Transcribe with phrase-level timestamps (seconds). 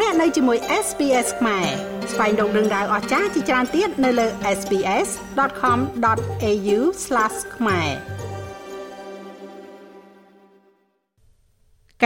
[0.00, 1.66] លោកអ្នកនៅជាមួយ SPS ខ្មែរ
[2.12, 4.26] ស្វែងរកដឹងដៅអស្ចារ្យជាច្រើនទៀតនៅលើ
[4.58, 6.78] SPS.com.au/
[7.56, 7.90] ខ្មែរ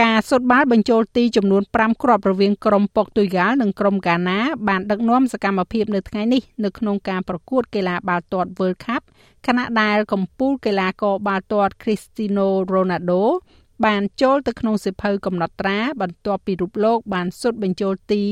[0.01, 9.01] ការសុតបាល់បញ្ចូលទីចំនួន5គ្រាប់រវាងក្រុមប៉ុកទុយហ្គាល់និងក្រុមហ្គាណាបានដឹកនាំសកម្មភាពនៅថ្ងៃនេះនៅក្នុងការប្រកួតកីឡាបាល់ទាត់ World Cup
[9.47, 13.21] ខណៈដែលកំពូលកីឡាករបាល់ទាត់ Cristiano Ronaldo
[13.85, 18.23] បានចូលទៅក្នុងសិភៅកំណត់ត្រា បន្ទាប់ពីរូបលោក បានសុទ្ធបញ្ចូលទី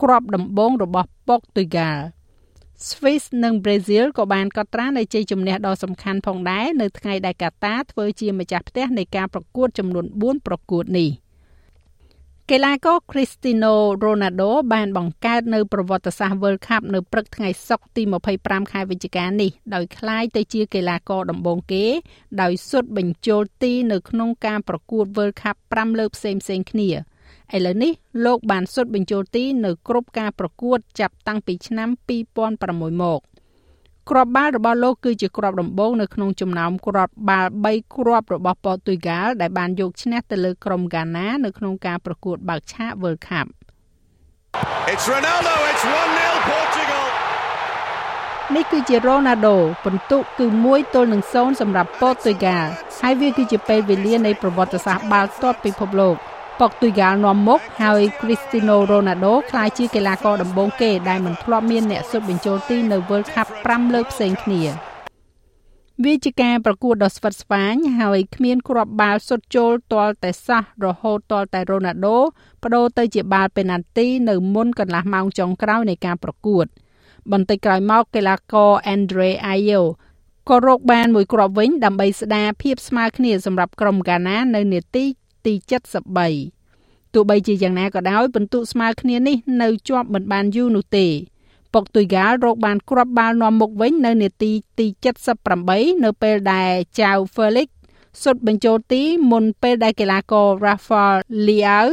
[0.00, 2.04] គ្រាប់ដំបូងរបស់ប៉ុកទុយហ្គាល់
[2.88, 11.10] Swiss និង Brazil ក៏បានកត់ត្រានៅជ័យជំនះដ៏សំខាន់ផងដែរនៅថ្ងៃដែលកាតាធ្វើជាម្ចាស់ផ្ទះនៃការប្រកួតចំនួន4ប្រកួតនេះ
[12.50, 13.74] កីឡាករ Cristiano
[14.04, 18.02] Ronaldo បានបង្កើតនៅប្រវត្តិសាស្ត្រ World Cup នៅព្រឹកថ្ងៃសុក្រទី
[18.38, 21.84] 25ខែវិច្ឆិកានេះដោយក្លាយទៅជាកីឡាករដំបូងគេ
[22.42, 26.88] ដោយសុទ្ធបញ្ចូលទីនៅក្នុងការប្រកួត World Cup 5លើកផ្សេងៗគ្នា
[27.56, 27.92] ឥឡូវនេះ
[28.24, 31.88] លោកបានសុទ្ធបញ្ចូលទីនៅគ្រប់ការប្រកួតចាប់តាំងពីឆ្នាំ
[32.40, 33.20] 2006មក
[34.10, 43.46] គ្រាប់បាល់របស់លោកគឺជាគ្រាប់ដំបូងនៅក្នុងចំណោមគ្រាប់បាល់3គ្រាប់របស់ប៉ូទុយហ្គាល់ដែលបានយកឈ្នះទៅលើក្រុមហ្គាណានៅក្នុងការប្រកួតបើកឆាក World Cup
[44.92, 45.84] It's Ronaldo it's
[46.16, 47.06] 1-0 Portugal
[48.54, 52.70] នេះគឺជា Ronaldo ពិន្ទុគឺ1ទល់នឹង0សម្រាប់ប៉ូទុយហ្គាល់
[53.02, 56.16] ហើយវាគឺជាពេលវេលានៃប្រវត្តិសាស្ត្របាល់ទាត់ពិភពលោក
[56.60, 64.62] ប៉ុកទុយហ្គាល់នាំមុខហើយ Cristiano Ronaldo ក្លាយជាកីឡាករដំបូងគេដែលមិនធ្លាប់មានអ្នកស៊ុតបញ្ចូលទីនៅ World Cup 5លើកផ្សេងគ្នា
[66.04, 72.14] វាជាការប្រកួតដ៏ស្វិតស្វាញហើយគ្មានគ្រាប់បាល់សុទ្ធចូលទាល់តែសោះរហូតទាល់តែ Ronaldo
[72.62, 76.66] បដូរទៅជាបាល់ពេណាល់ទីនៅមុនកន្លះម៉ោងចុងក្រោយនៃការប្រកួត
[77.32, 79.84] បន្តិចក្រោយមកកីឡាករ Andre Ayew
[80.48, 85.04] ក៏រកបានមួយគ្រាប់វិញដើម្បីស្ដារភាពស្មើគ្នាសម្រាប់ក្រុមហ្គាណានៅនាទី
[85.46, 85.54] ទី
[86.34, 91.06] 73ទោះបីជាយ៉ាងណាក៏ដោយពិន្ទុស្មើគ្នានេះនៅជាប់មិនបានយូរនោះទេ
[91.74, 94.86] ប៉ុកទុយហ្គាល់រកបានគ្រាប់បាល់នាំមុខវិញនៅនាទីទី
[95.48, 96.70] 78នៅពេលដែល
[97.00, 97.68] ចៅ Felix
[98.22, 101.16] សុទ្ធបញ្ចូលទីមុនពេលដែលកីឡាករ Rafael
[101.46, 101.86] Leao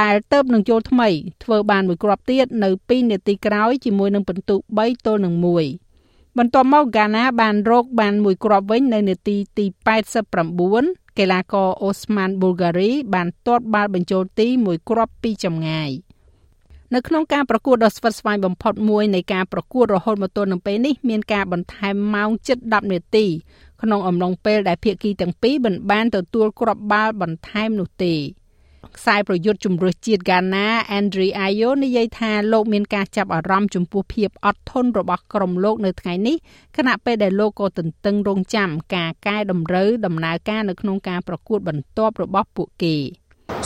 [0.00, 1.08] ដែលទៅនឹងចូលថ្មី
[1.44, 9.64] ធ្វើបានមួយគ្រាប់ទៀតនៅ2នាទីក្រោយជាមួយនឹងពិន្ទុ3ទល់នឹង1បន្ទាប់មកហ្គាណាបានរកបានមួយគ្រាប់វិញនៅនាទីទី
[10.40, 15.90] 89 កីឡាករអូស្ម៉ានប៊ុលហ្គារី បានទាត់បាល់បញ្ចូលទីមួយគ្រាប់ពីចម្ងាយ
[16.94, 23.26] នៅក្នុងការប្រកួតដ៏ស្វិតស្វាញបំផុតមួយនៃការប្រកួតរហូតមកទល់នឹងពេលនេះមានការបន្ថែមម៉ោងជិត10នាទី
[23.82, 28.14] ក្នុងអំឡុងពេលដែលភាគីទាំងពីរមិនបានទទួលគ្រាប់បាល់បន្ថែមនោះទេ
[28.96, 30.66] ខ្សែប្រយុទ្ធជំរឿសជាតិហ្គាណា
[30.98, 36.36] Andre Ayew និយាយថាលោកមានការចាប់អារម្មណ៍ចំពោះភាពអត់ធន់របស់ក្រុមលោកនៅថ្ងៃនេះ
[36.76, 42.96] ខណៈពេលដែលលោកក៏ទន្ទឹងរង់ចាំការកែតម្រូវដំណើរការនៅក្នុងការប្រកួតបន្ទាប់របស់ពួកគេ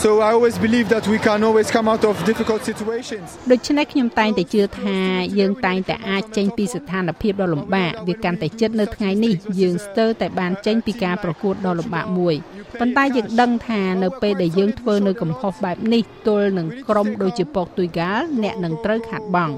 [0.03, 3.27] So I always believe that we can always come out of difficult situations.
[3.53, 4.99] ដូច្នេះខ្ញុំតែងតែជឿថា
[5.39, 12.35] យើងតែងតែអាចចេញពីស្ថានភាពដ៏លំបាកវាកាន់តែជិតនៅថ្ងៃនេះយើងស្ទើរតែបានចេញពីការប្រកួតដ៏លំបាកមួយ
[12.81, 19.55] ប៉ុន្តែយើងដឹងថានៅពេលដែលយើងធ្វើនៅកំហុសបែបនេះទល់នឹងក្រុមដូចជាប៉ុកទុយហ្គាល់អ្នកនឹងត្រូវខាត់បង់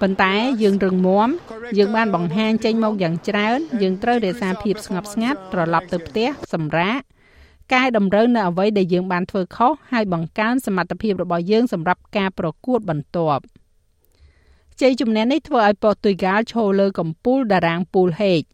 [0.00, 1.28] ប៉ុន្តែយើងរឹងមាំ
[1.78, 7.00] យើងបានបង្ហាញចេញមកយ៉ាងច្រើនយើងត្រូវរក្សាភាពស្ងប់ស្ងាត់ត្រឡប់ទៅផ្ទះសម្រាក
[7.72, 13.42] កែតម្រូវនៅអ្វីដែលយើងបានធ្វើខុសហើយបង្កើនសមត្ថភាពរបស់យើងសម្រាប់ការប្រកួតបន្ទាប់
[14.80, 18.08] ជ័យជំនះនេះធ្វើឲ្យប៉ូទុយហ្គាល់ឈរលើកំពូលតារាងពូល
[18.42, 18.48] H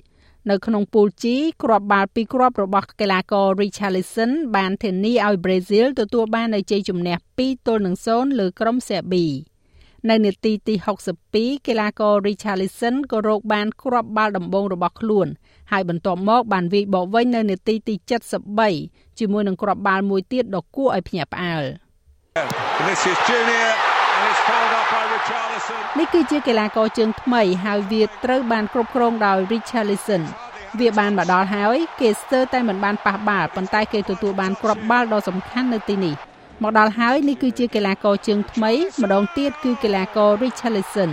[0.50, 1.24] នៅក្នុងពូល G
[1.62, 9.26] គ្រាប់បាល់ពីរគ្រាប់របស់កីឡាករ Richarlison បានធានាឲ្យ Brazil ទទួលបាននូវជ័យជំនះ2ទល់នឹង0លើក្រុមសេប៊ី
[10.10, 10.74] នៅនាទីទី
[11.20, 15.28] 62កីឡាករ Richarlison ក៏រកបានគ្រាប់បាល់ដំបូងរបស់ខ្លួន
[15.72, 17.94] ហើយបន្ទាប់មកបានវាយបកវិញនៅនាទីទី
[18.56, 21.64] 73ជាមួយនឹងគ្រាប់បាល់មួយទៀតដ៏គួរឲ្យភ្ញាក់ផ្អើល
[25.98, 30.22] នេះគឺជាកីឡាករជើងថ្មីហើយវាត្រូវបានគ្រប់គ្រងដោយ Richarlison
[30.78, 36.14] វាបានមកដល់ហើយគេស្ទើរតែមិនបានប៉ះបាល់ប៉ុន្តែគេទទួលបានគ្រាប់បាល់ដ៏សំខាន់នៅទីនេះ
[36.62, 41.10] មកដល់ហើយនេះគឺជាកីឡាករជើងថ្មីម្ដងទៀតគឺកីឡាករ Richarlison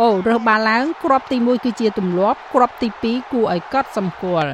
[0.00, 4.52] អូរើសបាល់ឡើងគ្រាប់ទី1គឺជាទម្លាប់គ្រាប់ទី2គួរឲ្យកត់សម្គាល់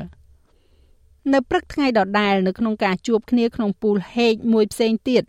[1.32, 5.22] នៅព្រឹកថ្ងៃដដែលនៅក្នុងការជួបគ្នាក្នុងពូលហេកមួយផ្សេងទៀត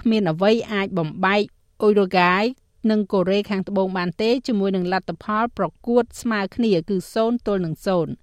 [0.00, 1.42] គ្មានអ្វីអាចបំបែក
[1.80, 2.44] អ៊ុយរ៉ូហ្គាយ
[2.90, 7.74] និងកូរ៉េខាងត្បូងបានទេជាមួយនឹងលទ្ធផលប្រកួតស្មើគ្នាគឺ0ទល់នឹង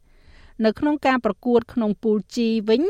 [0.07, 2.37] 0នៅក្នុងការប្រកួតក្នុងពូល G
[2.69, 2.81] វិញ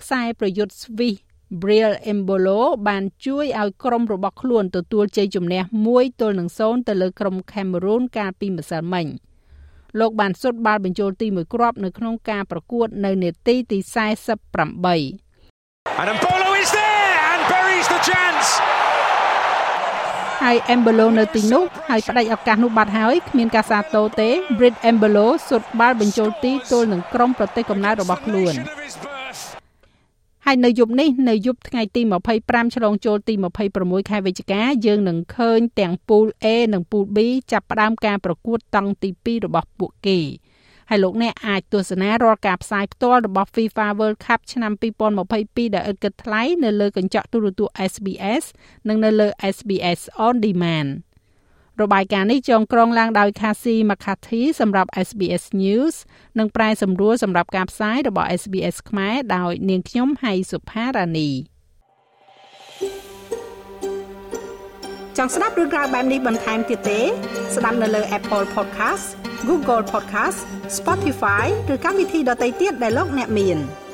[0.00, 1.14] ខ្សែប្រយុទ្ធស្វីស
[1.50, 5.60] Briel Embolo បានជួយឲ្យក្រុមរបស់ខ្លួនទទួលជ័យជំនះ
[5.90, 9.06] 1ទល់នឹង0ទៅលើក្រុម Cameroon កាលពីម្សិលមិញ
[9.98, 13.88] លោកបានសុទ្ធបាល់បញ្ចូលទី1គ្រាប់នៅក្នុងការប្រកួតនៅនាទីទី48
[16.00, 18.48] And Embolo is there and buries the chance
[20.44, 24.28] ហើយ Embolo នៅទីនោះហើយផ្ដាច់ឱកាសនោះបាត់ហើយគ្មានការសាទរទេ
[24.58, 28.54] Brit Embolo សុទ្ធបាល់បញ្ចូលទីទល់នឹងក្រុមប្រទេសកំណើតរបស់ខ្លួន
[30.48, 32.02] ហើយនៅយប់នេះនៅយប់ថ្ងៃទី
[32.38, 33.34] 25ឆ្លងចូលទី
[33.72, 37.18] 26ខែវិច្ឆិកាយើងនឹងឃើញទាំងពូល A និងពូល B
[37.52, 40.18] ចាប់ផ្ដើមការប្រកួតតង់ទី2របស់ពួកគេ
[40.90, 44.72] ហើយលោកអ្នកអាចទស្សនារាល់ការផ្សាយផ្ទាល់របស់ FIFA World Cup ឆ្នាំ
[45.22, 48.44] 2022ដែលឥតគិតថ្លៃនៅលើកញ្ចក់ទូរទស្សន៍ SBS
[48.88, 50.90] និងនៅលើ SBS On Demand
[51.82, 55.94] របាយការណ៍នេះចងក្រងឡើងដោយ Casey McCarthy សម្រាប់ SBS News
[56.38, 61.30] និងប្រែសម្រួលសម្រាប់ការផ្សាយរបស់ SBS ខ្មែរដោយនាងខ្ញុំហៃសុផារ៉ានី
[65.16, 67.00] ចង់ស្ដាប់រឿងក្រៅបែបនេះបន្ថែមទៀតទេ
[67.54, 69.06] ស្ដាប់នៅលើ Apple Podcast
[69.48, 70.38] Google Podcast
[70.78, 73.58] Spotify ឬកម្មវិធីដទៃទៀតដែលលោកអ្នកមាន។